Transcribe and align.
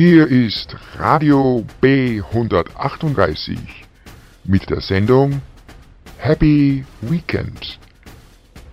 Hier 0.00 0.28
ist 0.28 0.76
Radio 0.96 1.66
B138 1.82 3.58
mit 4.44 4.70
der 4.70 4.80
Sendung 4.80 5.42
Happy 6.18 6.84
Weekend. 7.00 7.80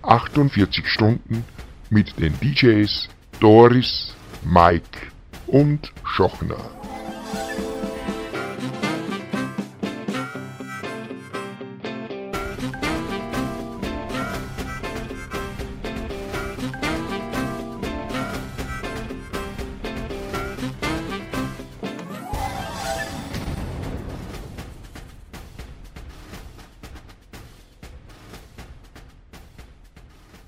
48 0.03 0.87
Stunden 0.87 1.43
mit 1.89 2.19
den 2.19 2.31
DJs 2.41 3.09
Doris, 3.39 4.13
Mike 4.43 4.99
und 5.47 5.91
Schochner. 6.03 6.74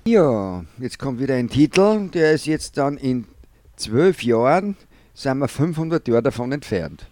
Ja, 0.08 0.64
jetzt 0.78 0.98
kommt 0.98 1.20
wieder 1.20 1.34
ein 1.34 1.50
Titel, 1.50 2.08
der 2.08 2.32
ist 2.32 2.46
jetzt 2.46 2.78
dann 2.78 2.96
in 2.96 3.26
zwölf 3.76 4.22
Jahren, 4.22 4.74
sind 5.12 5.36
wir 5.36 5.48
500 5.48 6.08
Jahre 6.08 6.22
davon 6.22 6.50
entfernt. 6.50 7.04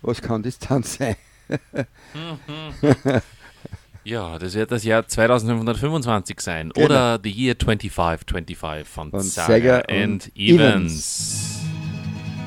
Was 0.00 0.22
kann 0.22 0.42
das 0.42 0.58
dann 0.58 0.82
sein? 0.82 1.16
Ja, 4.04 4.38
das 4.38 4.54
wird 4.54 4.70
das 4.70 4.84
Jahr 4.84 5.08
2525 5.08 6.40
sein. 6.40 6.70
Genau. 6.70 6.86
Oder 6.86 7.18
The 7.20 7.28
Year 7.28 7.58
2525 7.58 8.86
von, 8.86 9.10
Von 9.10 9.20
Saga, 9.20 9.48
Saga 9.52 9.78
and 9.92 10.26
und 10.26 10.36
Evans. 10.36 11.58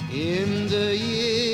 In 0.10 0.70
the 0.70 0.96
year 0.96 1.49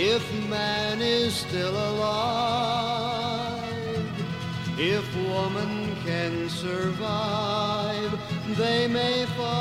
if 0.00 0.22
man 0.48 1.02
is 1.02 1.34
still 1.34 1.74
alive, 1.74 3.64
if 4.78 5.04
woman 5.26 5.96
can 6.06 6.48
survive, 6.48 8.16
they 8.56 8.86
may 8.86 9.26
find. 9.36 9.58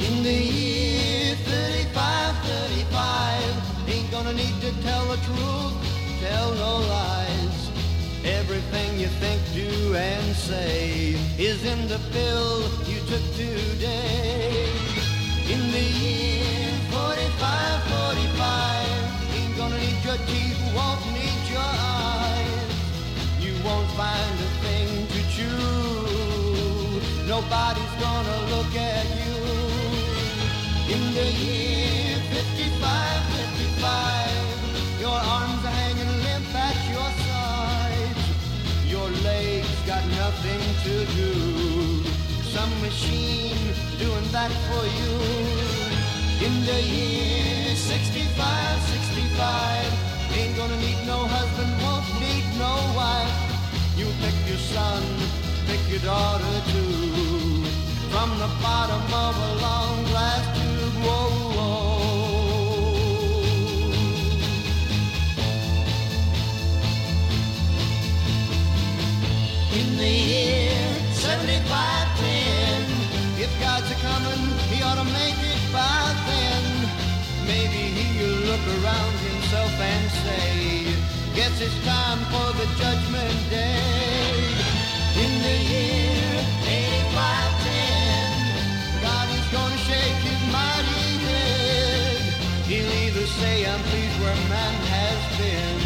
In 0.00 0.24
the 0.24 0.32
year 0.32 1.36
35, 1.36 2.36
35, 2.44 3.88
ain't 3.88 4.10
gonna 4.10 4.32
need 4.32 4.60
to 4.60 4.72
tell 4.82 5.06
the 5.06 5.16
truth, 5.18 5.61
you 9.02 9.08
think, 9.18 9.42
do, 9.52 9.96
and 9.96 10.36
say 10.36 11.16
is 11.36 11.64
in 11.64 11.88
the 11.88 11.98
pill 12.12 12.62
you 12.86 13.00
took 13.10 13.24
today. 13.34 14.70
In 15.50 15.60
the 15.74 15.86
year 16.02 16.70
45, 16.94 17.82
45, 17.98 19.34
ain't 19.34 19.56
gonna 19.56 19.78
need 19.78 19.98
your 20.06 20.20
teeth, 20.30 20.60
won't 20.76 21.02
need 21.18 21.42
your 21.50 21.70
eyes. 21.98 22.70
You 23.42 23.54
won't 23.66 23.90
find 23.98 24.34
a 24.46 24.50
thing 24.62 24.90
to 25.14 25.20
chew. 25.34 27.02
Nobody's 27.26 27.94
gonna 28.06 28.38
look 28.54 28.72
at 28.94 29.06
you. 29.18 29.34
In 30.94 31.02
the 31.18 31.28
year 31.42 32.22
55, 32.30 33.18
55, 33.66 35.00
your 35.00 35.18
arms 35.36 35.61
got 39.86 40.04
nothing 40.06 40.62
to 40.84 40.94
do. 41.16 41.32
Some 42.54 42.70
machine 42.82 43.58
doing 43.98 44.26
that 44.30 44.52
for 44.68 44.84
you. 44.98 45.12
In 46.46 46.54
the 46.66 46.80
year 46.82 47.74
65, 47.74 48.82
65, 48.82 50.38
ain't 50.38 50.56
gonna 50.56 50.76
need 50.76 50.98
no 51.06 51.18
husband, 51.26 51.72
won't 51.82 52.06
need 52.20 52.46
no 52.58 52.74
wife. 52.94 53.36
You 53.96 54.06
pick 54.22 54.36
your 54.46 54.62
son, 54.74 55.02
pick 55.66 55.82
your 55.90 56.00
daughter 56.00 56.54
too. 56.72 57.64
From 58.12 58.30
the 58.38 58.50
bottom 58.62 59.02
of 59.26 59.34
a 59.48 59.52
long 59.62 60.04
glass 60.10 60.44
tube, 60.58 60.94
whoa, 61.04 61.28
whoa. 61.56 61.91
In 70.02 70.08
the 70.08 70.14
year 70.34 70.82
7510, 71.14 73.38
if 73.38 73.46
God's 73.62 73.86
a 73.86 73.94
coming, 74.02 74.50
he 74.66 74.82
ought 74.82 74.98
to 74.98 75.06
make 75.14 75.38
it 75.38 75.62
by 75.70 76.10
then. 76.26 76.90
Maybe 77.46 77.94
he'll 77.94 78.50
look 78.50 78.66
around 78.82 79.14
himself 79.30 79.70
and 79.78 80.02
say, 80.26 80.90
Guess 81.38 81.54
it's 81.62 81.78
time 81.86 82.18
for 82.34 82.50
the 82.58 82.66
judgment 82.82 83.38
day. 83.46 84.42
In 85.22 85.30
the 85.46 85.58
year 85.70 86.34
8510, 86.66 89.06
God 89.06 89.30
is 89.38 89.46
gonna 89.54 89.78
shake 89.86 90.18
his 90.26 90.42
mighty 90.50 91.30
head. 91.30 92.18
He'll 92.66 92.90
either 93.06 93.26
say, 93.38 93.70
I'm 93.70 93.78
pleased 93.86 94.18
where 94.18 94.34
man 94.50 94.74
has 94.98 95.22
been, 95.38 95.78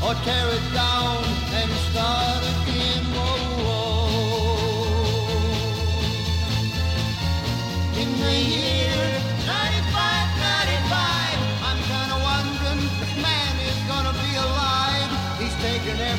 or 0.00 0.16
tear 0.24 0.56
it 0.56 0.64
down 0.72 1.20
and 1.52 1.68
start 1.92 2.40
again. 2.48 2.71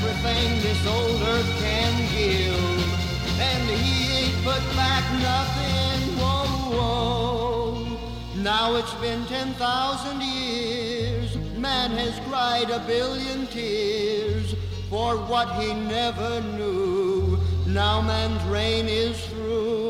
Everything 0.03 0.61
this 0.61 0.87
old 0.87 1.21
earth 1.21 1.59
can 1.59 1.93
give, 2.13 3.39
and 3.39 3.69
he 3.69 4.11
ain't 4.11 4.43
put 4.43 4.63
back 4.75 5.03
nothing. 5.21 5.99
Whoa, 6.19 6.77
whoa. 6.77 7.99
Now 8.41 8.75
it's 8.75 8.93
been 8.95 9.25
10,000 9.25 10.21
years. 10.21 11.35
Man 11.57 11.91
has 11.91 12.19
cried 12.27 12.69
a 12.69 12.79
billion 12.87 13.47
tears 13.47 14.55
for 14.89 15.15
what 15.15 15.47
he 15.61 15.73
never 15.73 16.41
knew. 16.57 17.39
Now 17.67 18.01
man's 18.01 18.43
reign 18.45 18.87
is 18.87 19.17
through, 19.27 19.82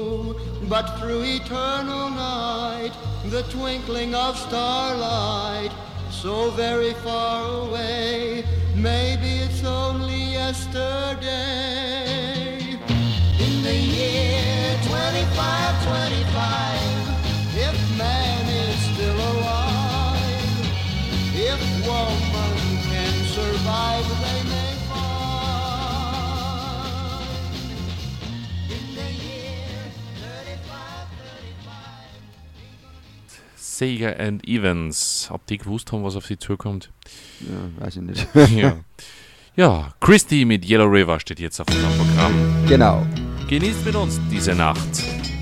but 0.69 0.99
through 0.99 1.23
eternal 1.23 2.09
night, 2.09 2.91
the 3.25 3.43
twinkling 3.43 4.15
of 4.15 4.35
starlight, 4.37 5.69
so 6.09 6.49
very 6.51 6.93
far 6.95 7.67
away, 7.67 8.43
maybe 8.75 9.37
it's 9.45 9.63
only 9.63 10.31
yesterday. 10.31 11.21
In 13.39 13.63
the 13.63 13.75
year 13.75 14.77
2525, 14.83 17.57
if 17.57 17.97
man 17.97 18.47
is 18.47 18.79
still 18.93 19.15
alive, 19.15 20.67
if 21.35 21.59
woman 21.85 22.57
can 22.89 23.25
survive, 23.25 24.12
Sega 33.77 34.11
and 34.19 34.47
Evans. 34.47 35.27
Ob 35.31 35.45
die 35.47 35.57
gewusst 35.57 35.91
haben, 35.91 36.03
was 36.03 36.15
auf 36.15 36.25
sie 36.25 36.37
zukommt? 36.37 36.91
Ja, 37.41 37.83
weiß 37.85 37.97
ich 37.97 38.01
nicht. 38.03 38.27
ja. 38.55 38.77
Ja, 39.55 39.93
Christy 39.99 40.45
mit 40.45 40.67
Yellow 40.67 40.85
River 40.85 41.19
steht 41.19 41.39
jetzt 41.39 41.59
auf 41.59 41.67
unserem 41.67 41.93
Programm. 41.97 42.33
genau. 42.67 43.05
Genießt 43.47 43.85
mit 43.85 43.95
uns 43.95 44.19
diese 44.31 44.55
Nacht. 44.55 45.32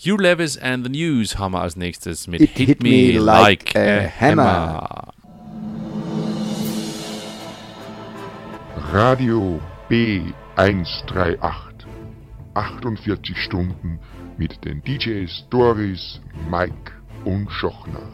Hugh 0.00 0.16
Levis 0.16 0.56
and 0.56 0.84
the 0.84 0.90
News 0.90 1.38
haben 1.38 1.54
wir 1.54 1.60
als 1.60 1.74
nächstes 1.74 2.28
mit 2.28 2.40
It 2.40 2.50
Hit, 2.50 2.68
hit 2.68 2.82
me, 2.84 3.18
Like, 3.18 3.74
like 3.74 3.76
a, 3.76 4.04
a 4.04 4.08
hammer. 4.08 4.44
hammer. 4.44 5.12
Radio 8.92 9.60
B138. 9.90 11.52
48 12.54 13.36
Stunden 13.42 13.98
mit 14.36 14.64
den 14.64 14.82
DJs 14.84 15.46
Doris, 15.50 16.20
Mike 16.48 16.92
und 17.24 17.50
Schochner. 17.50 18.08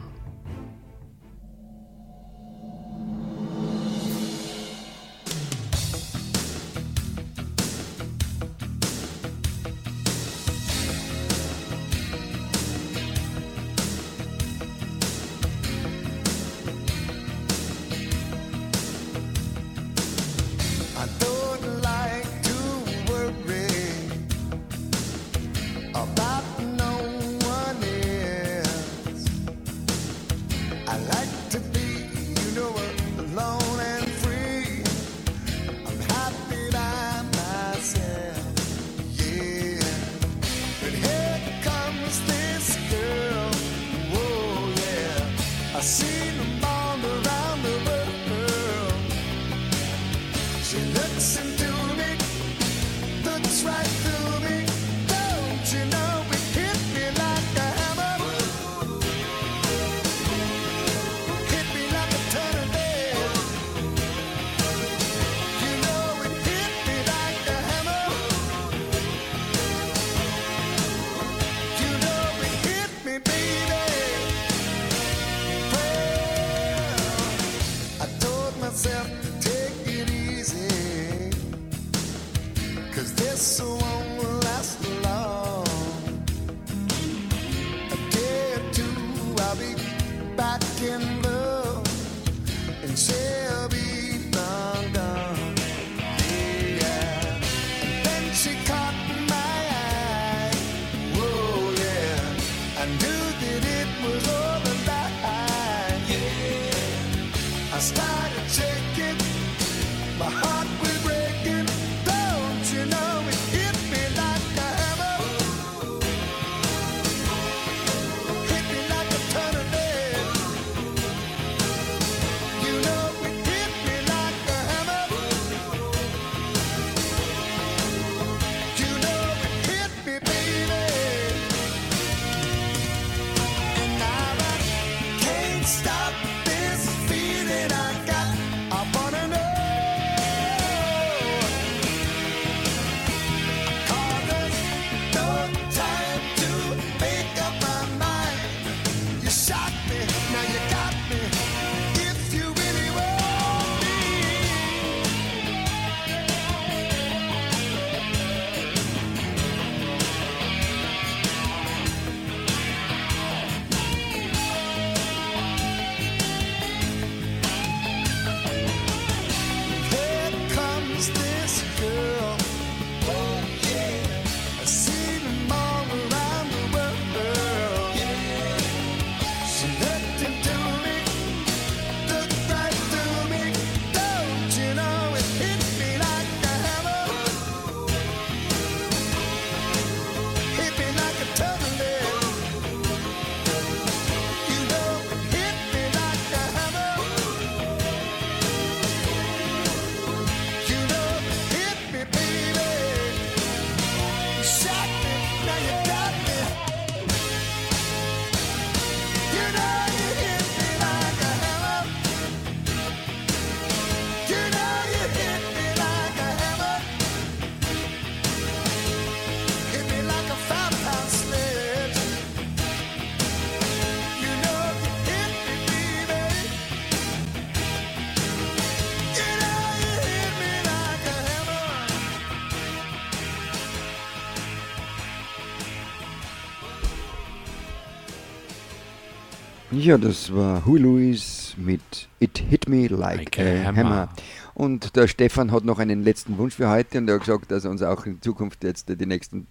Ja, 239.85 239.99
das 239.99 240.33
war 240.33 240.65
Huey 240.65 240.79
Lewis 240.81 241.53
mit 241.57 241.79
It 242.19 242.39
Hit 242.49 242.67
Me 242.67 242.87
Like, 242.87 243.37
Like 243.37 243.39
a 243.39 243.63
Hammer. 243.65 243.77
Hammer. 243.83 244.09
Und 244.55 244.95
der 244.95 245.07
Stefan 245.07 245.51
hat 245.51 245.63
noch 245.63 245.77
einen 245.77 246.03
letzten 246.03 246.39
Wunsch 246.39 246.55
für 246.55 246.67
heute 246.69 246.97
und 246.97 247.07
er 247.07 247.15
hat 247.15 247.21
gesagt, 247.25 247.51
dass 247.51 247.65
er 247.65 247.69
uns 247.69 247.83
auch 247.83 248.07
in 248.07 248.19
Zukunft 248.19 248.63
jetzt 248.63 248.89
die 248.89 249.05
nächsten 249.05 249.45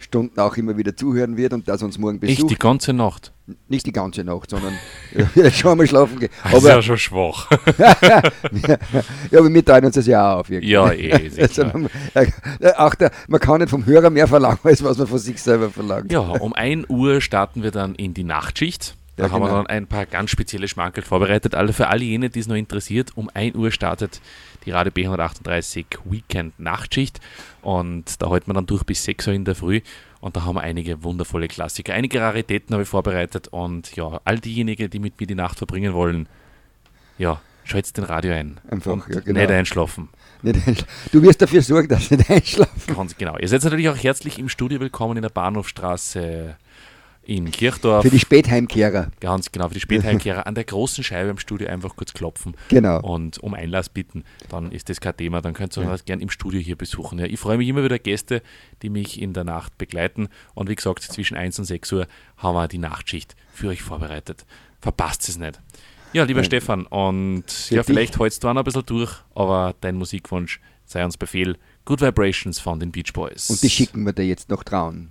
Stunden 0.00 0.40
auch 0.40 0.56
immer 0.56 0.76
wieder 0.76 0.96
zuhören 0.96 1.36
wird 1.36 1.52
und 1.52 1.68
dass 1.68 1.82
er 1.82 1.86
uns 1.86 1.96
morgen 1.96 2.20
Echt 2.22 2.38
die 2.38 2.42
besucht. 2.42 2.58
ganze 2.60 2.92
Nacht. 2.92 3.32
Nicht 3.68 3.86
die 3.86 3.92
ganze 3.92 4.24
Nacht, 4.24 4.50
sondern 4.50 4.74
er 5.14 5.28
wird 5.36 5.54
schon 5.54 5.70
einmal 5.72 5.86
schlafen 5.86 6.18
gehen. 6.18 6.30
Das 6.42 6.52
ist 6.54 6.58
Aber, 6.58 6.68
ja 6.70 6.82
schon 6.82 6.98
schwach. 6.98 7.48
ja, 7.78 9.38
aber 9.38 9.54
wir 9.54 9.64
teilen 9.64 9.84
uns 9.84 9.94
das 9.94 10.06
ja 10.08 10.34
auch 10.34 10.40
auf. 10.40 10.50
irgendwie. 10.50 10.70
Ja, 10.72 10.90
eh, 10.90 11.26
ist 11.28 11.38
eh 11.58 11.62
Also, 11.62 11.70
auch 12.78 12.94
der, 12.96 13.12
man 13.28 13.40
kann 13.40 13.60
nicht 13.60 13.70
vom 13.70 13.86
Hörer 13.86 14.10
mehr 14.10 14.26
verlangen, 14.26 14.58
als 14.64 14.82
was 14.82 14.98
man 14.98 15.06
von 15.06 15.18
sich 15.20 15.40
selber 15.40 15.70
verlangt. 15.70 16.10
Ja, 16.10 16.18
um 16.20 16.52
1 16.52 16.88
Uhr 16.88 17.20
starten 17.20 17.62
wir 17.62 17.70
dann 17.70 17.94
in 17.94 18.12
die 18.12 18.24
Nachtschicht. 18.24 18.96
Da 19.18 19.26
Ja, 19.26 19.30
haben 19.32 19.42
wir 19.42 19.48
genau. 19.48 19.58
dann 19.58 19.66
ein 19.66 19.86
paar 19.88 20.06
ganz 20.06 20.30
spezielle 20.30 20.68
Schmankerl 20.68 21.02
vorbereitet. 21.02 21.56
Alle 21.56 21.72
für 21.72 21.88
alle 21.88 22.04
jene, 22.04 22.30
die 22.30 22.38
es 22.38 22.46
noch 22.46 22.54
interessiert. 22.54 23.16
Um 23.16 23.28
1 23.34 23.56
Uhr 23.56 23.72
startet 23.72 24.20
die 24.64 24.70
Radio 24.70 24.92
B138 24.92 25.86
Weekend 26.04 26.58
Nachtschicht. 26.60 27.20
Und 27.60 28.22
da 28.22 28.30
halten 28.30 28.48
wir 28.48 28.54
dann 28.54 28.66
durch 28.66 28.84
bis 28.84 29.02
6 29.02 29.26
Uhr 29.26 29.34
in 29.34 29.44
der 29.44 29.56
Früh. 29.56 29.80
Und 30.20 30.36
da 30.36 30.44
haben 30.44 30.54
wir 30.54 30.60
einige 30.60 31.02
wundervolle 31.02 31.48
Klassiker. 31.48 31.94
Einige 31.94 32.20
Raritäten 32.20 32.72
habe 32.72 32.84
ich 32.84 32.88
vorbereitet. 32.88 33.48
Und 33.48 33.96
ja, 33.96 34.20
all 34.24 34.38
diejenigen, 34.38 34.88
die 34.88 35.00
mit 35.00 35.18
mir 35.18 35.26
die 35.26 35.34
Nacht 35.34 35.58
verbringen 35.58 35.94
wollen, 35.94 36.28
ja, 37.18 37.40
schaltet 37.64 37.96
den 37.96 38.04
Radio 38.04 38.32
ein. 38.34 38.60
Einfach, 38.70 38.92
und 38.92 39.04
ja, 39.12 39.18
genau. 39.18 39.40
nicht 39.40 39.50
einschlafen. 39.50 40.10
Du 41.10 41.22
wirst 41.22 41.42
dafür 41.42 41.62
sorgen, 41.62 41.88
dass 41.88 42.06
sie 42.08 42.16
nicht 42.16 42.30
einschlafen. 42.30 42.94
Ganz 42.94 43.16
genau. 43.16 43.36
Ihr 43.36 43.48
seid 43.48 43.64
natürlich 43.64 43.88
auch 43.88 43.96
herzlich 43.96 44.38
im 44.38 44.48
Studio 44.48 44.78
willkommen 44.78 45.16
in 45.16 45.22
der 45.22 45.28
Bahnhofstraße 45.30 46.56
in 47.28 47.50
Kirchdorf. 47.50 48.02
Für 48.04 48.10
die 48.10 48.18
Spätheimkehrer. 48.18 49.10
Ganz 49.20 49.52
genau, 49.52 49.68
für 49.68 49.74
die 49.74 49.80
Spätheimkehrer 49.80 50.46
an 50.46 50.54
der 50.54 50.64
großen 50.64 51.04
Scheibe 51.04 51.28
im 51.28 51.38
Studio 51.38 51.68
einfach 51.68 51.94
kurz 51.94 52.14
klopfen 52.14 52.56
Genau. 52.70 53.00
und 53.02 53.38
um 53.38 53.52
Einlass 53.52 53.90
bitten. 53.90 54.24
Dann 54.48 54.72
ist 54.72 54.88
das 54.88 54.98
kein 55.00 55.14
Thema, 55.14 55.42
dann 55.42 55.52
könnt 55.52 55.76
ihr 55.76 55.88
uns 55.90 56.06
gern 56.06 56.20
im 56.20 56.30
Studio 56.30 56.58
hier 56.58 56.76
besuchen. 56.76 57.18
Ja, 57.18 57.26
ich 57.26 57.38
freue 57.38 57.58
mich 57.58 57.68
immer 57.68 57.84
wieder 57.84 57.98
Gäste, 57.98 58.40
die 58.80 58.88
mich 58.88 59.20
in 59.20 59.34
der 59.34 59.44
Nacht 59.44 59.76
begleiten. 59.76 60.28
Und 60.54 60.70
wie 60.70 60.74
gesagt, 60.74 61.02
zwischen 61.02 61.36
1 61.36 61.58
und 61.58 61.66
6 61.66 61.92
Uhr 61.92 62.06
haben 62.38 62.54
wir 62.54 62.66
die 62.66 62.78
Nachtschicht 62.78 63.36
für 63.52 63.68
euch 63.68 63.82
vorbereitet. 63.82 64.46
Verpasst 64.80 65.28
es 65.28 65.36
nicht. 65.38 65.60
Ja, 66.14 66.24
lieber 66.24 66.42
Stefan, 66.44 66.86
und 66.86 67.44
ja, 67.68 67.78
dich. 67.78 67.86
vielleicht 67.86 68.18
holst 68.18 68.42
du 68.42 68.48
auch 68.48 68.54
noch 68.54 68.62
ein 68.62 68.64
bisschen 68.64 68.86
durch, 68.86 69.12
aber 69.34 69.74
dein 69.82 69.96
Musikwunsch 69.96 70.60
sei 70.86 71.04
uns 71.04 71.18
Befehl. 71.18 71.58
Good 71.84 72.00
Vibrations 72.00 72.58
von 72.58 72.80
den 72.80 72.90
Beach 72.90 73.12
Boys. 73.12 73.50
Und 73.50 73.62
die 73.62 73.68
schicken 73.68 74.06
wir 74.06 74.14
dir 74.14 74.24
jetzt 74.24 74.48
noch 74.48 74.64
trauen. 74.64 75.10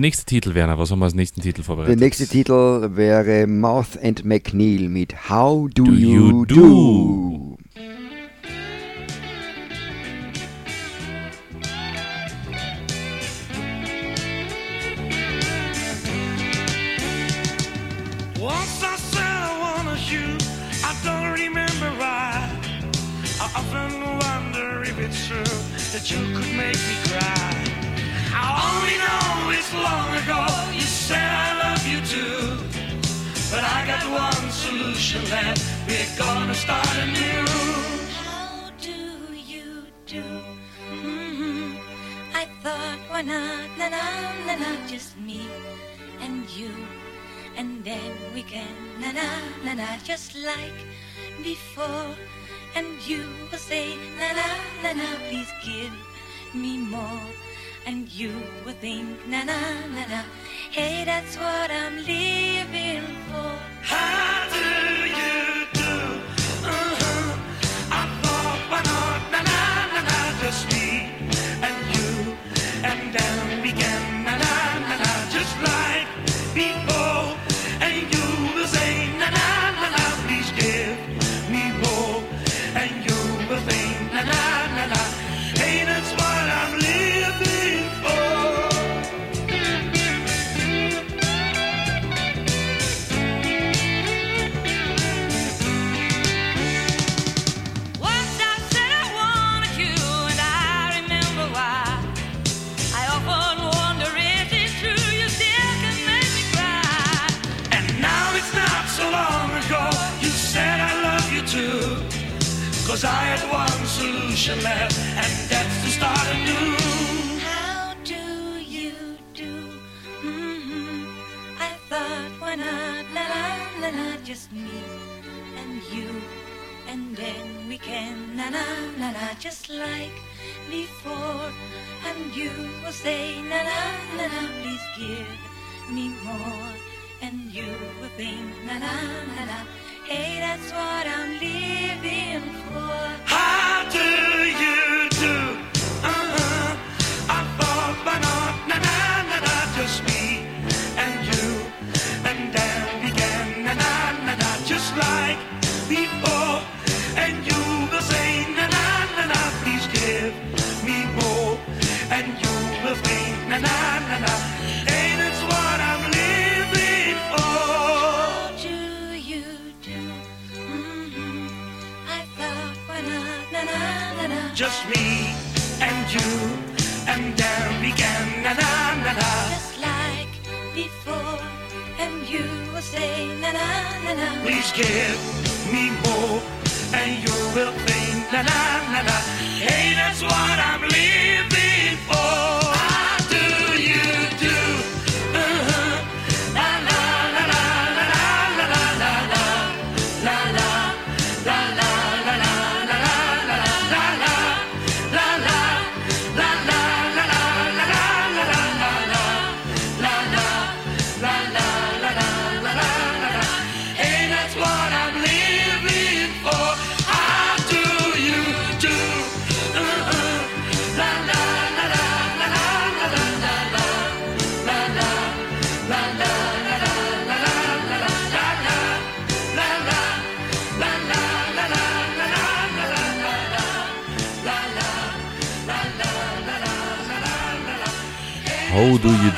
Der 0.00 0.06
nächste 0.06 0.24
Titel, 0.24 0.54
Werner, 0.54 0.78
was 0.78 0.90
haben 0.90 1.00
wir 1.00 1.04
als 1.04 1.14
nächsten 1.14 1.42
Titel 1.42 1.62
vorbereitet? 1.62 2.00
Der 2.00 2.06
nächste 2.06 2.26
Titel 2.26 2.96
wäre 2.96 3.46
Mouth 3.46 4.02
and 4.02 4.24
McNeil 4.24 4.88
mit 4.88 5.28
How 5.28 5.68
Do, 5.74 5.84
do 5.84 5.92
You, 5.92 6.46
do? 6.46 6.54
do? 6.54 7.29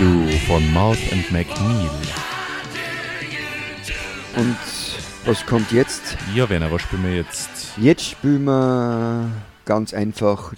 Do 0.03 0.29
von 0.49 0.73
Mouth 0.73 0.99
and 1.13 1.31
McNeil. 1.31 1.89
Und 4.35 4.57
was 5.25 5.47
kommt 5.47 5.71
jetzt? 5.71 6.17
Ja, 6.35 6.51
Werner, 6.51 6.73
was 6.73 6.83
spielen 6.83 7.05
wir 7.05 7.15
jetzt? 7.15 7.49
Jetzt 7.77 8.05
spielen 8.07 8.43
wir 8.43 9.31
ganz 9.65 9.95
einfach 9.95 10.55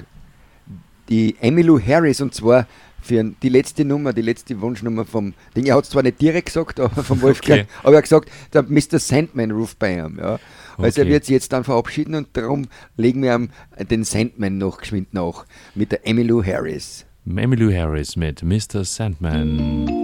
die 1.11 1.37
Emmylou 1.43 1.79
Harris 1.79 2.23
und 2.23 2.35
zwar 2.35 2.67
für 3.03 3.23
die 3.23 3.51
letzte 3.51 3.85
Nummer, 3.85 4.15
die 4.15 4.23
letzte 4.23 4.59
Wunschnummer 4.63 5.05
vom 5.05 5.35
Ding. 5.55 5.67
Er 5.67 5.75
hat 5.75 5.85
es 5.85 5.91
zwar 5.91 6.05
nicht 6.05 6.23
direkt 6.23 6.47
gesagt, 6.47 6.81
aber 6.81 7.05
vom 7.05 7.21
Wolfgang, 7.21 7.65
okay. 7.65 7.71
aber 7.83 7.93
er 7.93 7.99
hat 7.99 8.05
gesagt, 8.05 8.31
der 8.55 8.63
Mr. 8.63 8.99
Sandman 8.99 9.51
ruft 9.51 9.79
bei 9.79 9.99
ihm. 9.99 10.19
Ja. 10.19 10.39
Also 10.79 11.03
okay. 11.03 11.03
er 11.03 11.09
wird 11.09 11.27
sich 11.27 11.35
jetzt 11.35 11.53
dann 11.53 11.65
verabschieden 11.65 12.15
und 12.15 12.29
darum 12.33 12.67
legen 12.97 13.23
wir 13.23 13.35
ihm 13.35 13.51
den 13.91 14.05
Sandman 14.05 14.57
noch 14.57 14.79
geschwind 14.79 15.13
nach 15.13 15.45
mit 15.75 15.93
der 15.93 16.07
Emmylou 16.07 16.43
Harris. 16.43 17.05
Emmylou 17.27 17.73
Harris 17.73 18.17
mit 18.17 18.43
Mr. 18.43 18.85
Sandman. 18.85 20.04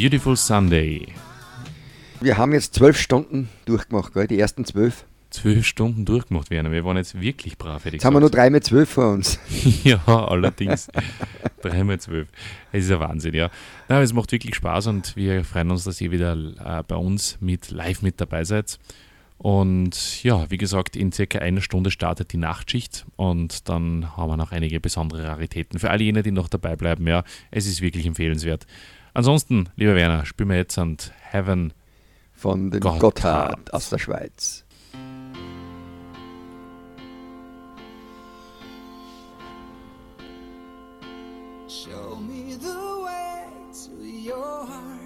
Beautiful 0.00 0.34
Sunday. 0.34 1.08
Wir 2.22 2.38
haben 2.38 2.54
jetzt 2.54 2.72
zwölf 2.72 2.98
Stunden 2.98 3.50
durchgemacht, 3.66 4.14
gell? 4.14 4.26
die 4.26 4.40
ersten 4.40 4.64
zwölf. 4.64 5.04
Zwölf 5.28 5.66
Stunden 5.66 6.06
durchgemacht 6.06 6.48
werden. 6.48 6.72
Wir 6.72 6.86
waren 6.86 6.96
jetzt 6.96 7.20
wirklich 7.20 7.58
brav, 7.58 7.84
hätte 7.84 7.88
ich 7.88 7.92
Jetzt 8.00 8.06
haben 8.06 8.14
wir 8.14 8.20
nur 8.20 8.30
gesagt. 8.30 8.46
drei 8.46 8.48
mit 8.48 8.64
zwölf 8.64 8.88
vor 8.88 9.12
uns. 9.12 9.38
ja, 9.84 10.02
allerdings. 10.06 10.88
Dreimal 11.60 12.00
zwölf. 12.00 12.28
Es 12.72 12.86
ist 12.86 12.92
ein 12.92 13.00
Wahnsinn, 13.00 13.34
ja. 13.34 13.50
Na, 13.90 13.96
aber 13.96 14.02
es 14.02 14.14
macht 14.14 14.32
wirklich 14.32 14.54
Spaß 14.54 14.86
und 14.86 15.16
wir 15.16 15.44
freuen 15.44 15.70
uns, 15.70 15.84
dass 15.84 16.00
ihr 16.00 16.10
wieder 16.10 16.32
äh, 16.32 16.82
bei 16.82 16.96
uns 16.96 17.36
mit 17.42 17.70
live 17.70 18.00
mit 18.00 18.22
dabei 18.22 18.44
seid. 18.44 18.78
Und 19.36 20.22
ja, 20.22 20.50
wie 20.50 20.56
gesagt, 20.56 20.96
in 20.96 21.12
circa 21.12 21.40
einer 21.40 21.60
Stunde 21.60 21.90
startet 21.90 22.32
die 22.32 22.38
Nachtschicht 22.38 23.04
und 23.16 23.68
dann 23.68 24.16
haben 24.16 24.30
wir 24.30 24.38
noch 24.38 24.52
einige 24.52 24.80
besondere 24.80 25.24
Raritäten. 25.24 25.78
Für 25.78 25.90
alle 25.90 26.04
jene, 26.04 26.22
die 26.22 26.30
noch 26.30 26.48
dabei 26.48 26.74
bleiben, 26.76 27.06
ja, 27.06 27.22
es 27.50 27.66
ist 27.66 27.82
wirklich 27.82 28.06
empfehlenswert. 28.06 28.66
Ansonsten, 29.14 29.68
lieber 29.76 29.94
Werner, 29.94 30.24
spielen 30.26 30.48
wir 30.50 30.56
jetzt 30.56 30.78
an 30.78 30.96
Heaven. 31.20 31.72
Von 32.32 32.70
den 32.70 32.80
Gotthard. 32.80 33.00
Gotthard 33.00 33.74
aus 33.74 33.90
der 33.90 33.98
Schweiz. 33.98 34.64
Show 41.68 42.16
me 42.16 42.56
the 42.58 43.02
way 43.04 43.44
to 43.72 44.02
your 44.02 44.66
heart. 44.66 45.00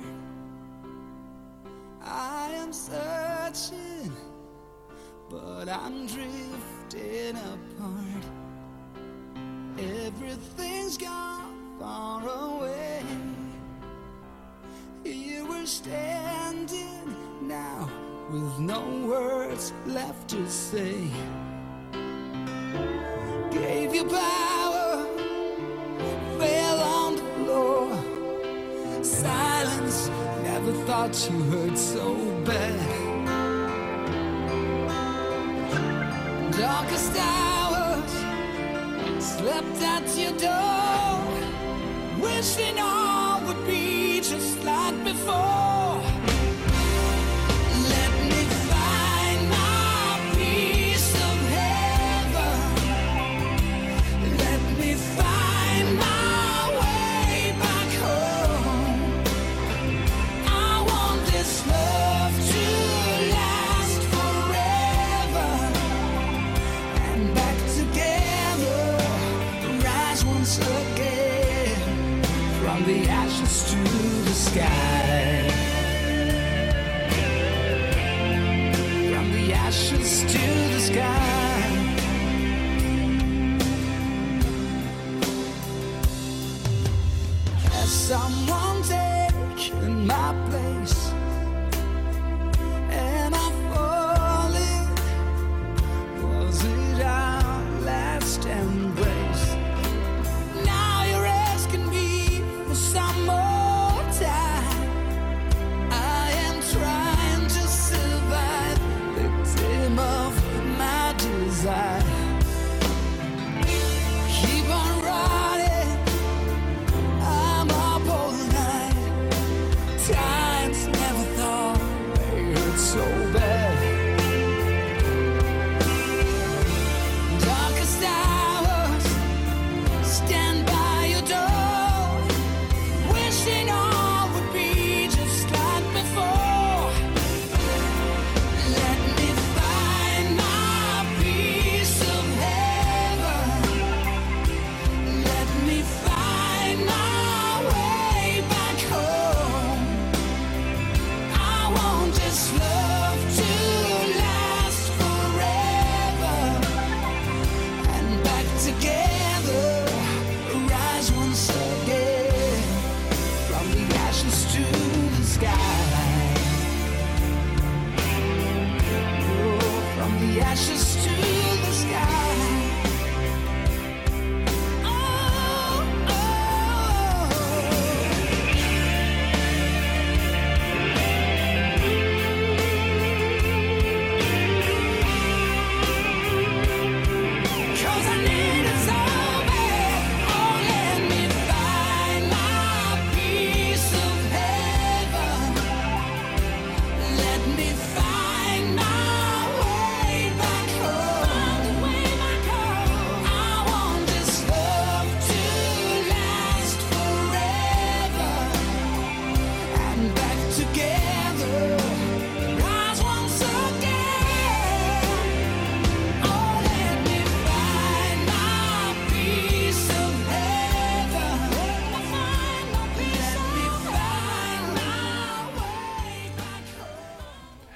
I 2.00 2.52
am 2.62 2.72
searching, 2.72 4.12
but 5.28 5.68
I'm 5.68 6.06
drifting 6.06 7.36
apart. 7.36 8.33
Left 19.86 20.28
to 20.28 20.48
say. 20.50 21.08
Gave 23.50 23.94
you 23.94 24.04
power 24.04 24.74
fell 26.38 26.80
on 26.80 27.16
the 27.16 27.22
floor. 27.36 29.04
Silence, 29.04 30.08
never 30.42 30.72
thought 30.86 31.14
you 31.30 31.38
hurt 31.52 31.78
so 31.78 32.14
bad. 32.44 32.78
Darkest 36.52 37.14
hours, 37.18 38.12
slept 39.18 39.82
at 39.82 40.06
your 40.18 40.36
door. 40.38 40.73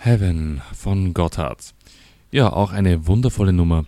Heaven 0.09 0.63
von 0.73 1.13
Gotthard. 1.13 1.75
Ja, 2.31 2.51
auch 2.51 2.73
eine 2.73 3.07
wundervolle 3.07 3.53
Nummer. 3.53 3.85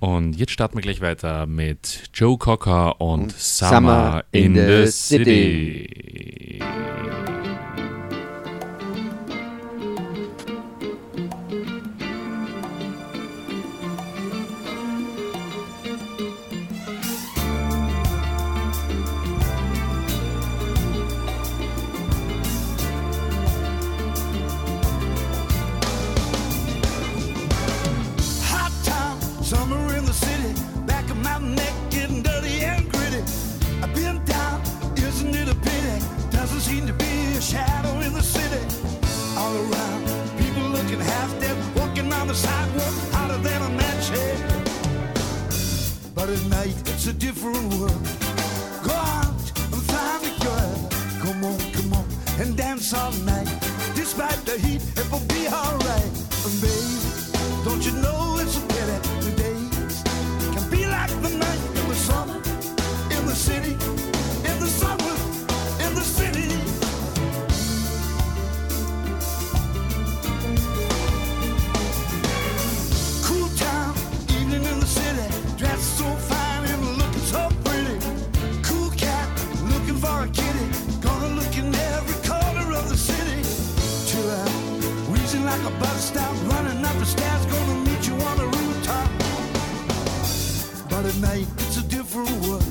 Und 0.00 0.36
jetzt 0.36 0.52
starten 0.52 0.76
wir 0.76 0.82
gleich 0.82 1.00
weiter 1.00 1.46
mit 1.46 2.10
Joe 2.12 2.36
Cocker 2.36 3.00
und, 3.00 3.22
Und 3.22 3.32
Summer, 3.32 4.22
in, 4.32 4.54
in 4.54 4.66
the, 4.66 4.84
the 4.84 4.92
City. 4.92 6.58
Let 6.60 7.41
it's 47.04 47.10
a 47.10 47.12
different 47.14 47.74
world. 47.74 48.06
Go 48.84 48.94
out 48.94 49.42
and 49.74 49.82
find 49.90 50.22
a 50.22 50.44
girl. 50.44 50.88
Come 51.18 51.42
on, 51.42 51.58
come 51.72 51.92
on, 51.94 52.06
and 52.38 52.56
dance 52.56 52.94
all 52.94 53.10
night. 53.26 53.48
Despite 53.96 54.38
the 54.46 54.56
heat, 54.56 54.82
it 54.96 55.10
will 55.10 55.26
be 55.26 55.48
alright. 55.48 56.12
And 56.46 56.54
baby, 56.62 56.94
don't 57.64 57.84
you 57.84 57.90
know 58.02 58.38
it's 58.38 58.56
a 58.56 58.60
pity 58.70 58.98
the 59.18 59.32
days 59.34 60.02
can 60.54 60.70
be 60.70 60.86
like 60.86 61.10
the 61.22 61.30
night 61.30 61.62
in 61.74 61.88
the 61.88 61.96
summer, 61.96 62.36
in 63.16 63.26
the 63.26 63.34
city, 63.34 63.74
like 85.72 85.80
bus 85.80 86.04
stop, 86.06 86.34
running 86.50 86.84
up 86.84 86.96
the 86.98 87.06
stairs, 87.06 87.46
gonna 87.46 87.74
meet 87.80 88.06
you 88.06 88.14
on 88.14 88.36
the 88.36 88.46
rooftop. 88.46 89.10
But 90.88 91.06
at 91.06 91.16
night 91.16 91.46
it's 91.58 91.76
a 91.78 91.82
different 91.82 92.30
world. 92.42 92.64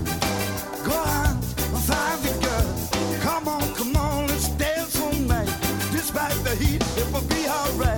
Go 0.83 0.93
on, 0.93 1.41
find 1.87 2.19
the 2.23 2.33
girl. 2.45 3.19
Come 3.21 3.47
on, 3.47 3.73
come 3.75 3.95
on, 3.95 4.27
let's 4.27 4.49
dance 4.49 4.99
all 4.99 5.13
night. 5.13 5.53
Despite 5.91 6.33
the 6.43 6.55
heat, 6.55 6.83
it 6.97 7.11
will 7.13 7.27
be 7.27 7.47
alright. 7.47 7.90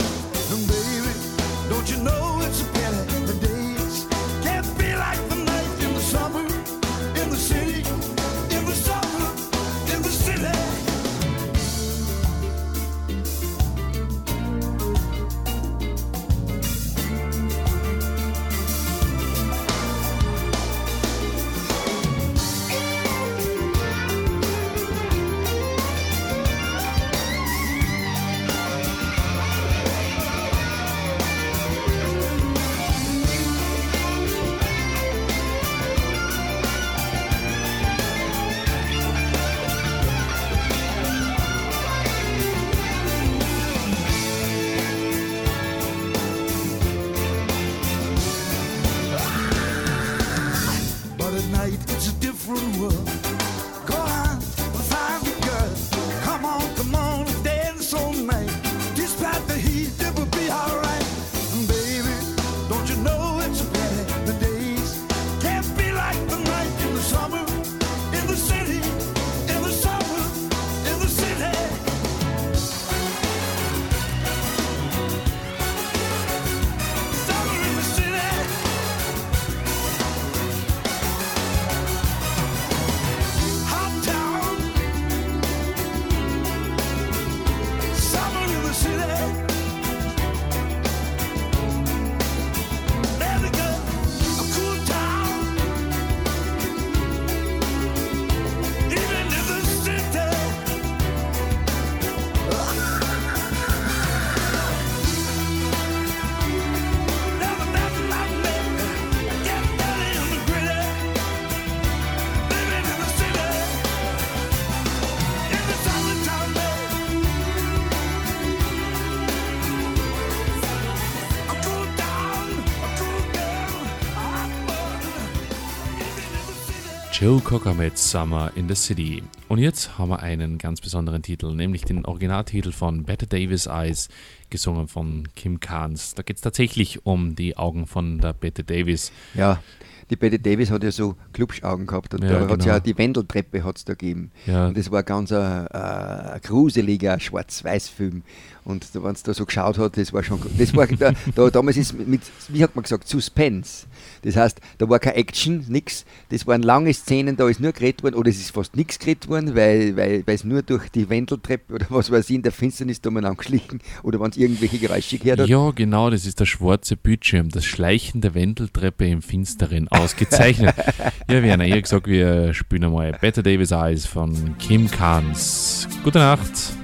Joe 127.24 127.40
Cocker 127.40 127.74
mit 127.74 127.98
Summer 127.98 128.52
in 128.56 128.68
the 128.68 128.76
City. 128.76 129.24
Und 129.48 129.58
jetzt 129.58 129.98
haben 129.98 130.10
wir 130.10 130.20
einen 130.20 130.58
ganz 130.58 130.82
besonderen 130.82 131.22
Titel, 131.22 131.56
nämlich 131.56 131.86
den 131.86 132.06
Originaltitel 132.06 132.74
von 132.74 133.06
Better 133.06 133.26
Davis 133.26 133.66
Eyes, 133.66 134.10
gesungen 134.50 134.90
von 134.90 135.30
Kim 135.34 135.62
Carnes. 135.62 136.16
Da 136.16 136.24
geht 136.24 136.36
es 136.36 136.42
tatsächlich 136.42 137.06
um 137.06 137.34
die 137.36 137.56
Augen 137.56 137.88
von 137.88 138.20
der 138.20 138.34
Bette 138.34 138.66
Davis. 138.66 139.14
Ja, 139.36 139.62
die 140.10 140.18
Betty 140.18 140.38
Davis 140.38 140.70
hat 140.70 140.84
ja 140.84 140.92
so 140.92 141.16
Klubschaugen 141.32 141.88
gehabt 141.88 142.14
und 142.14 142.24
Ja, 142.24 142.30
da 142.30 142.40
hat 142.42 142.44
es 142.44 142.66
genau. 142.66 142.66
ja 142.66 142.80
die 142.80 142.98
Wendeltreppe 142.98 143.64
hat's 143.64 143.86
da 143.86 143.94
gegeben. 143.94 144.32
Ja. 144.46 144.68
Und 144.68 144.78
das 144.78 144.92
war 144.92 145.04
ganz 145.04 145.32
ein, 145.32 145.68
äh, 145.68 145.78
ein 145.78 146.42
gruseliger 146.42 147.20
Schwarz-Weiß-Film. 147.20 148.24
Und 148.66 148.88
da, 148.94 149.04
wenn 149.04 149.12
es 149.12 149.24
da 149.24 149.34
so 149.34 149.46
geschaut 149.46 149.78
hat, 149.78 149.98
das 149.98 150.14
war 150.14 150.24
schon, 150.24 150.40
das 150.58 150.76
war 150.76 150.88
da, 150.88 151.14
da 151.36 151.50
damals 151.50 151.78
ist 151.78 151.94
mit, 151.98 152.22
wie 152.50 152.64
hat 152.64 152.76
man 152.76 152.84
gesagt, 152.84 153.08
Suspense. 153.08 153.88
Das 154.22 154.36
heißt, 154.36 154.60
da 154.78 154.90
war 154.90 155.00
keine 155.00 155.16
Action, 155.18 155.66
nix. 155.68 156.06
Das 156.30 156.48
waren 156.48 156.62
lange 156.62 156.94
Szenen, 156.94 157.36
da 157.36 157.48
ist 157.50 157.60
nur 157.60 157.74
geredet 157.74 158.04
worden, 158.04 158.16
oder 158.16 158.30
es 158.30 158.38
ist 158.38 158.52
fast 158.52 158.76
nichts 158.76 159.00
geredet 159.00 159.28
worden, 159.28 159.56
weil, 159.56 159.96
weil, 159.98 160.26
weil 160.26 160.36
es 160.36 160.44
nur 160.44 160.62
durch 160.62 160.90
die 160.90 161.10
Wendeltreppe 161.10 161.74
oder 161.74 161.86
was 161.90 162.12
weiß 162.12 162.30
ich 162.30 162.36
in 162.36 162.42
der 162.42 162.52
Finsternis 162.52 163.02
da 163.02 163.12
mal 163.12 163.26
angeschlichen 163.26 163.82
oder 164.04 164.20
wenn 164.20 164.30
es 164.30 164.38
irgendwelche 164.38 164.78
Geräusche 164.78 165.18
gehört 165.18 165.42
hat. 165.42 165.50
Ja, 165.50 165.72
genau, 165.72 166.10
das 166.10 166.26
ist 166.26 166.40
der 166.40 166.46
schwarze 166.46 166.96
Bildschirm, 166.96 167.50
das 167.50 167.66
Schleichen 167.66 168.22
der 168.22 168.34
Wendeltreppe 168.34 169.08
im 169.08 169.22
Finsteren, 169.22 169.88
ausgezeichnet. 169.90 170.76
ja, 171.30 171.44
Werner, 171.44 171.66
ihr 171.66 171.76
habt 171.76 171.84
gesagt, 171.84 172.08
wir 172.08 172.54
spielen 172.54 172.86
einmal 172.86 173.12
Better 173.20 173.44
Davis 173.44 173.72
Eyes 173.72 174.06
von 174.06 174.58
Kim 174.58 174.90
Carnes. 174.90 175.88
Gute 176.04 176.20
Nacht. 176.20 176.83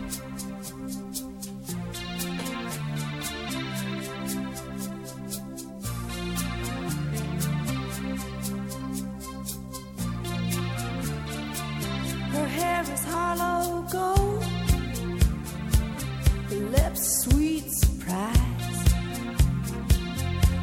Lips 16.72 17.24
sweet 17.24 17.72
surprise. 17.72 18.94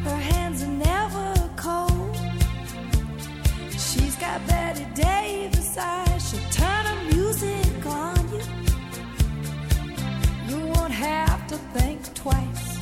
Her 0.04 0.20
hands 0.30 0.62
are 0.62 0.76
never 0.90 1.50
cold. 1.56 2.16
She's 3.72 4.16
got 4.16 4.46
Betty 4.46 4.86
Davis 4.94 5.76
eyes. 5.76 6.30
She'll 6.30 6.50
turn 6.50 6.84
her 6.90 7.00
music 7.12 7.86
on 7.86 8.18
you. 8.32 8.42
You 10.48 10.66
won't 10.74 10.92
have 10.92 11.46
to 11.48 11.56
think 11.74 11.98
twice. 12.14 12.78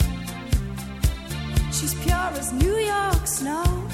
She's 1.77 1.95
pure 2.05 2.31
as 2.41 2.53
New 2.53 2.77
York 2.77 3.27
snow. 3.27 3.89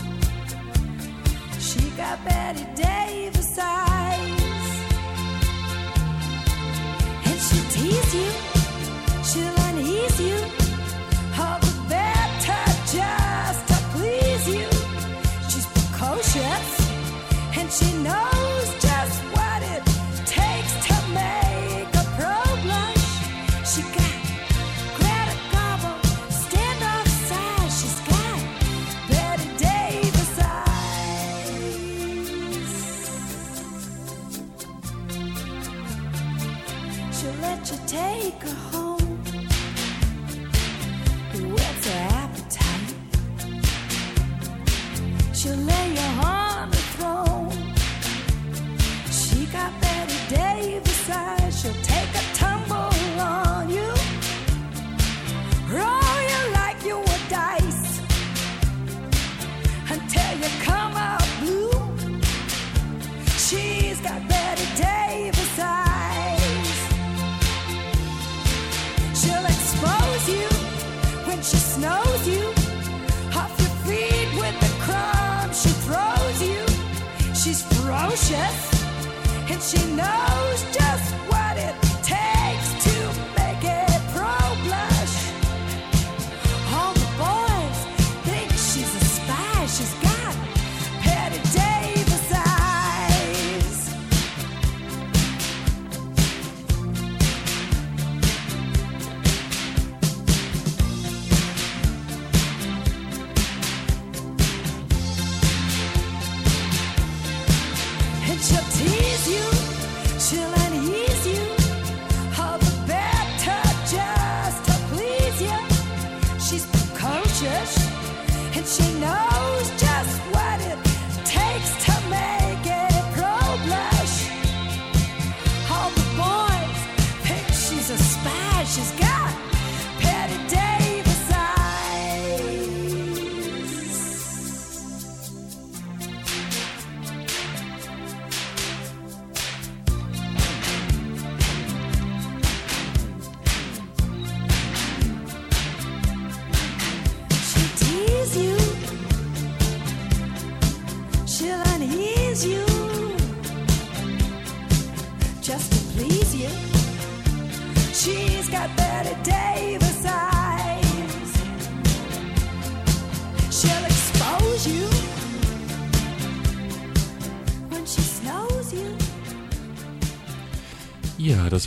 She 1.59 1.81
got 1.91 2.25
Betty 2.25 2.67
Davis 2.75 3.59
eyes. 3.59 3.90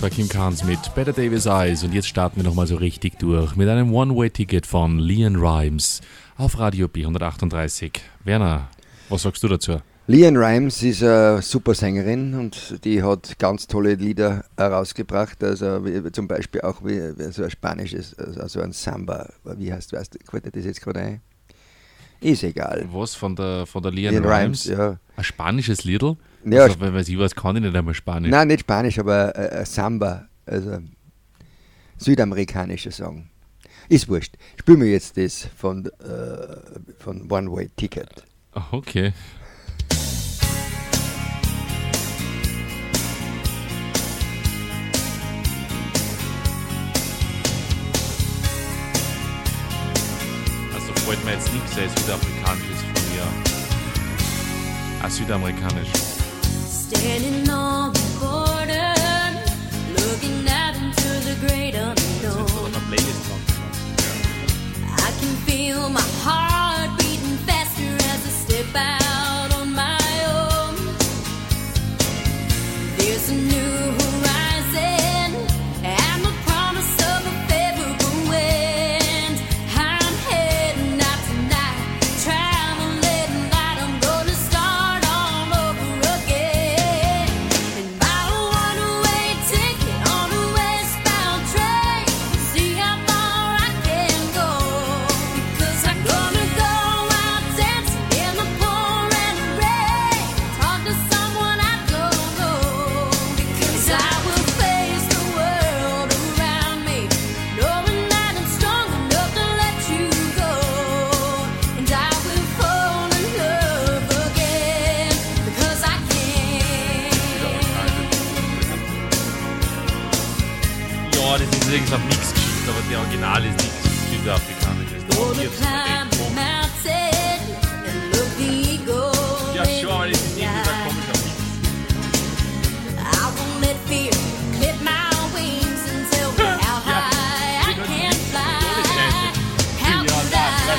Kim 0.09 0.27
Kahns 0.27 0.63
mit 0.63 0.79
Better 0.95 1.13
Davis 1.13 1.45
Eyes. 1.45 1.83
Und 1.83 1.93
jetzt 1.93 2.07
starten 2.07 2.37
wir 2.37 2.43
nochmal 2.43 2.67
so 2.67 2.75
richtig 2.75 3.19
durch 3.19 3.55
mit 3.55 3.69
einem 3.69 3.93
One-Way-Ticket 3.93 4.65
von 4.65 4.99
Leon 4.99 5.35
Rimes 5.37 6.01
auf 6.37 6.59
Radio 6.59 6.87
B138. 6.87 7.99
Werner, 8.23 8.69
was 9.09 9.21
sagst 9.21 9.43
du 9.43 9.47
dazu? 9.47 9.77
Leon 10.07 10.35
Rimes 10.35 10.83
ist 10.83 11.01
eine 11.03 11.41
super 11.41 11.73
Sängerin 11.73 12.33
und 12.33 12.83
die 12.83 13.01
hat 13.01 13.39
ganz 13.39 13.67
tolle 13.67 13.95
Lieder 13.95 14.43
herausgebracht. 14.57 15.41
Also 15.43 15.85
wie, 15.85 16.11
zum 16.11 16.27
Beispiel 16.27 16.61
auch 16.61 16.83
wie, 16.83 16.99
so 17.31 17.43
ein 17.43 17.49
spanisches, 17.49 18.13
also 18.17 18.61
ein 18.61 18.73
Samba. 18.73 19.29
Wie 19.45 19.71
heißt 19.71 19.93
das? 19.93 20.09
fällt 20.29 20.45
dir 20.45 20.51
das 20.51 20.65
jetzt 20.65 20.81
gerade 20.81 20.99
ein? 20.99 21.21
Ist 22.19 22.43
egal. 22.43 22.87
Was 22.91 23.15
von 23.15 23.35
der, 23.35 23.65
von 23.65 23.81
der 23.81 23.91
Leon, 23.91 24.15
Leon 24.15 24.25
Rimes? 24.25 24.67
Rimes 24.67 24.77
ja. 24.77 24.97
Ein 25.15 25.23
spanisches 25.23 25.83
Liedl? 25.85 26.17
Ja, 26.45 26.63
also, 26.63 26.79
weil, 26.79 26.93
weil 26.93 27.01
ich 27.01 27.17
weiß, 27.17 27.35
kann 27.35 27.55
ich 27.55 27.61
nicht 27.61 27.75
einmal 27.75 27.93
Spanisch. 27.93 28.31
Nein, 28.31 28.47
nicht 28.47 28.61
Spanisch, 28.61 28.99
aber 28.99 29.35
äh, 29.35 29.61
äh 29.61 29.65
Samba, 29.65 30.27
also 30.45 30.79
südamerikanischer 31.97 32.91
Song. 32.91 33.29
Ist 33.89 34.07
wurscht. 34.07 34.35
Spielen 34.59 34.79
mir 34.79 34.91
jetzt 34.91 35.17
das 35.17 35.47
von, 35.57 35.85
äh, 35.85 35.91
von 36.99 37.29
One 37.31 37.51
Way 37.51 37.69
Ticket. 37.75 38.09
Ah, 38.53 38.63
okay. 38.71 39.13
Also 50.73 51.07
wollte 51.07 51.25
mir 51.25 51.33
jetzt 51.33 51.53
nicht 51.53 51.69
sehr 51.69 51.89
südamerikanisch 51.89 52.69
ist 52.69 52.83
von 52.83 53.15
mir. 53.15 53.23
Ah, 55.01 55.09
südamerikanisch. 55.09 56.12
standing 56.73 57.49
on 57.49 57.93
the 57.93 57.99
border, 58.19 58.93
looking 59.93 60.47
out 60.49 60.75
into 60.75 61.09
the 61.27 61.35
great 61.47 61.75
unknown. 61.75 62.73
I 65.05 65.11
can 65.19 65.35
feel 65.45 65.89
my 65.89 66.07
heart 66.23 66.97
beating 66.97 67.37
faster 67.45 67.93
as 68.11 68.25
I 68.25 68.33
step 68.43 68.75
out 68.75 69.53
on 69.59 69.73
my 69.73 69.99
own. 70.33 70.75
There's 72.97 73.29
a 73.29 73.35
new 73.35 73.92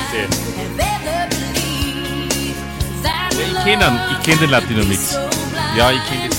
gesehen. 0.05 0.29
Ich 3.37 3.63
kenne 3.63 3.85
den, 3.85 3.99
ich 4.11 4.25
kenne 4.25 4.39
den 4.41 4.49
Latino-Mix. 4.49 5.17
Ja, 5.75 5.91
ich 5.91 6.03
kenne 6.05 6.29
den. 6.29 6.34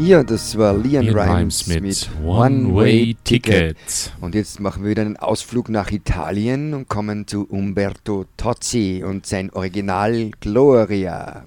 Ja, 0.00 0.24
das 0.24 0.56
war 0.56 0.72
Leon 0.72 1.10
Rimes 1.10 1.66
mit, 1.66 1.82
mit 1.82 2.10
One-Way-Ticket. 2.24 3.76
Und 4.22 4.34
jetzt 4.34 4.58
machen 4.58 4.82
wir 4.82 4.90
wieder 4.90 5.02
einen 5.02 5.18
Ausflug 5.18 5.68
nach 5.68 5.90
Italien 5.90 6.72
und 6.72 6.88
kommen 6.88 7.26
zu 7.26 7.46
Umberto 7.46 8.24
Tozzi 8.38 9.04
und 9.06 9.26
sein 9.26 9.50
Original 9.50 10.30
Gloria. 10.40 11.44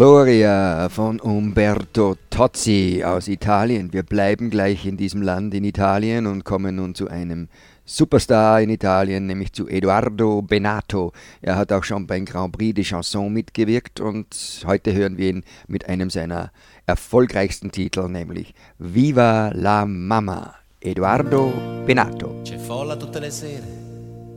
Gloria 0.00 0.88
von 0.88 1.20
Umberto 1.20 2.16
Tozzi 2.30 3.02
aus 3.04 3.28
Italien. 3.28 3.92
Wir 3.92 4.02
bleiben 4.02 4.48
gleich 4.48 4.86
in 4.86 4.96
diesem 4.96 5.20
Land 5.20 5.52
in 5.52 5.62
Italien 5.62 6.26
und 6.26 6.42
kommen 6.42 6.76
nun 6.76 6.94
zu 6.94 7.08
einem 7.08 7.48
Superstar 7.84 8.62
in 8.62 8.70
Italien, 8.70 9.26
nämlich 9.26 9.52
zu 9.52 9.68
Eduardo 9.68 10.40
Benato. 10.40 11.12
Er 11.42 11.56
hat 11.56 11.70
auch 11.70 11.84
schon 11.84 12.06
beim 12.06 12.24
Grand 12.24 12.56
Prix 12.56 12.76
de 12.76 12.82
Chanson 12.82 13.30
mitgewirkt 13.30 14.00
und 14.00 14.64
heute 14.66 14.94
hören 14.94 15.18
wir 15.18 15.28
ihn 15.28 15.44
mit 15.68 15.86
einem 15.86 16.08
seiner 16.08 16.50
erfolgreichsten 16.86 17.70
Titel, 17.70 18.08
nämlich 18.08 18.54
Viva 18.78 19.50
la 19.52 19.84
Mama, 19.84 20.54
Eduardo 20.80 21.52
Benato. 21.84 22.40
C'è 22.42 22.56
folla 22.56 22.96
tutte 22.96 23.20
le 23.20 23.30
sere 23.30 23.66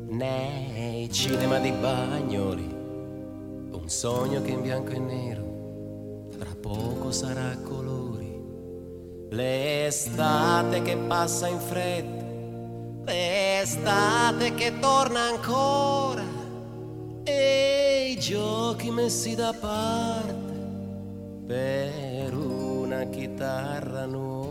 nei 0.10 1.08
cinema 1.10 1.58
di 1.60 1.72
Bagnoli, 1.72 2.76
un 3.72 3.88
sogno 3.88 4.42
che 4.42 4.52
in 4.52 4.62
bianco 4.62 4.92
e 4.92 5.00
nero 5.00 5.43
poco 6.74 7.12
sarà 7.12 7.56
colori. 7.64 8.42
L'estate 9.30 10.82
che 10.82 10.98
passa 10.98 11.48
in 11.48 11.60
fretta, 11.60 12.26
l'estate 13.06 14.54
che 14.54 14.80
torna 14.80 15.22
ancora 15.22 16.24
e 17.24 18.14
i 18.16 18.20
giochi 18.20 18.92
messi 18.92 19.36
da 19.36 19.54
parte 19.54 20.52
per 21.46 22.34
una 22.36 23.06
chitarra 23.06 24.06
nuova. 24.06 24.43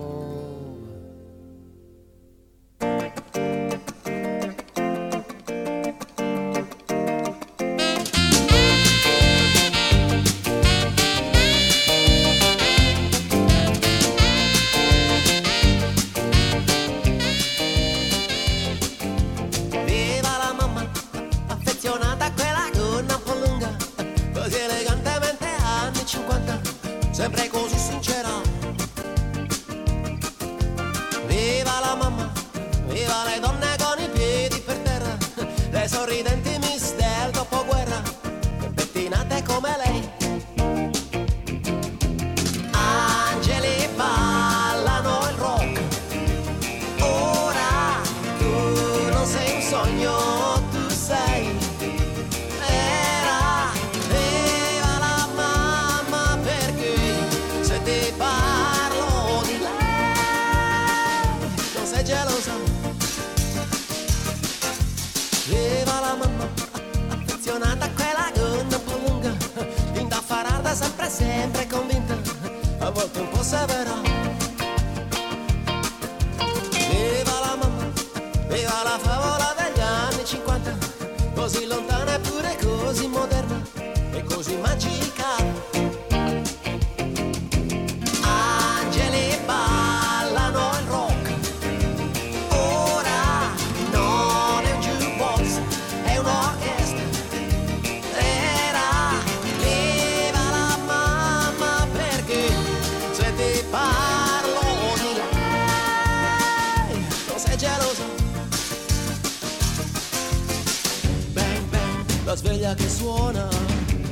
che 112.74 112.88
suona. 112.88 113.48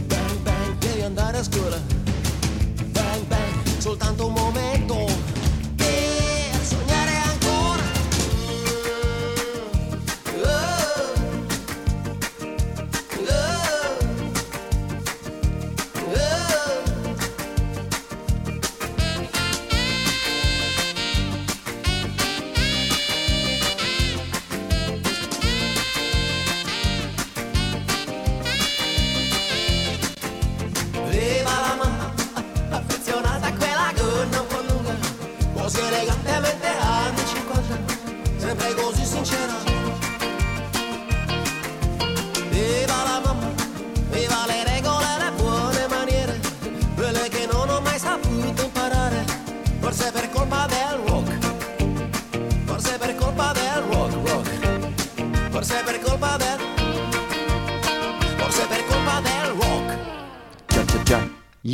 Bang 0.06 0.38
bang 0.42 0.78
devi 0.78 1.02
andare 1.02 1.38
a 1.38 1.42
scuola. 1.42 1.99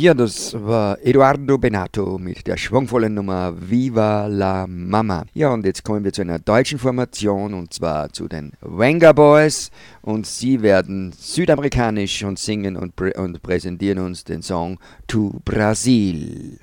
Ja, 0.07 0.13
das 0.13 0.53
war 0.53 0.97
Eduardo 1.03 1.57
Benato 1.57 2.17
mit 2.17 2.47
der 2.47 2.55
schwungvollen 2.55 3.13
Nummer 3.13 3.53
Viva 3.59 4.27
la 4.27 4.65
Mama. 4.65 5.25
Ja, 5.33 5.49
und 5.49 5.65
jetzt 5.65 5.83
kommen 5.83 6.05
wir 6.05 6.13
zu 6.13 6.21
einer 6.21 6.39
deutschen 6.39 6.79
Formation 6.79 7.53
und 7.53 7.73
zwar 7.73 8.13
zu 8.13 8.29
den 8.29 8.53
Wenger 8.61 9.13
Boys. 9.13 9.69
Und 10.01 10.25
sie 10.25 10.61
werden 10.61 11.11
südamerikanisch 11.11 12.23
und 12.23 12.39
singen 12.39 12.77
und, 12.77 12.95
prä 12.95 13.17
und 13.17 13.41
präsentieren 13.41 13.99
uns 13.99 14.23
den 14.23 14.41
Song 14.41 14.79
To 15.07 15.41
Brasil. 15.43 16.57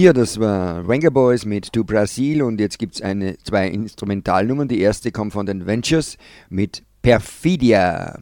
Ja, 0.00 0.12
das 0.12 0.38
war 0.38 0.88
Ranga 0.88 1.10
Boys 1.10 1.44
mit 1.44 1.72
To 1.72 1.82
Brasil 1.82 2.40
und 2.40 2.60
jetzt 2.60 2.78
gibt 2.78 2.94
es 2.94 3.00
zwei 3.42 3.66
Instrumentalnummern. 3.66 4.68
Die 4.68 4.78
erste 4.78 5.10
kommt 5.10 5.32
von 5.32 5.44
den 5.44 5.66
Ventures 5.66 6.18
mit 6.48 6.84
Perfidia. 7.02 8.16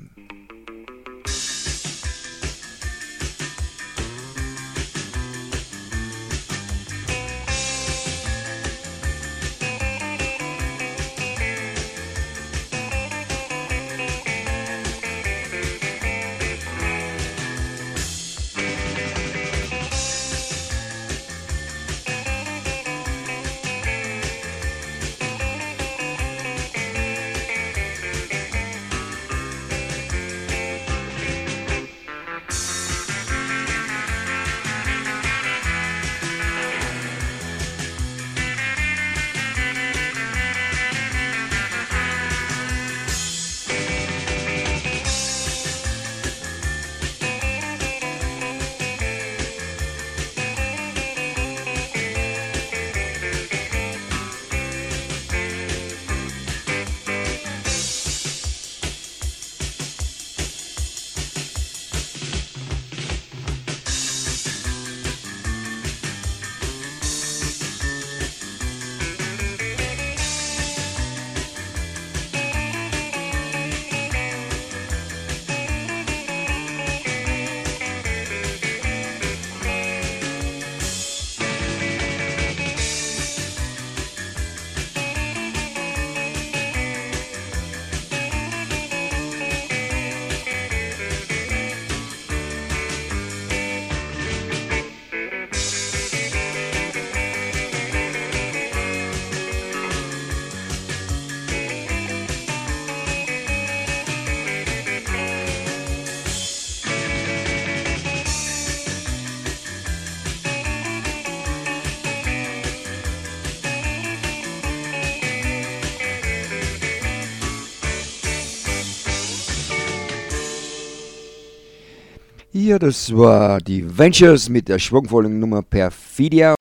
Ja, 122.67 122.81
das 122.81 123.17
war 123.17 123.61
die 123.61 123.97
Ventures 123.97 124.49
mit 124.49 124.69
der 124.69 124.81
schwungvollen 124.81 125.39
Nummer 125.39 125.62
Perfidia. 125.62 126.57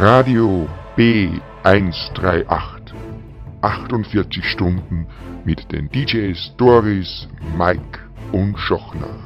Radio 0.00 0.68
B138. 0.96 2.92
48 3.60 4.44
Stunden 4.44 5.06
mit 5.44 5.70
den 5.70 5.88
DJs 5.90 6.54
Doris, 6.56 7.28
Mike 7.56 8.00
und 8.32 8.58
Schochner. 8.58 9.23